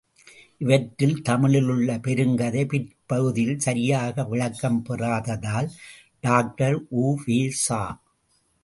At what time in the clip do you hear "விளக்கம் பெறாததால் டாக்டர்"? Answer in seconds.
4.23-6.77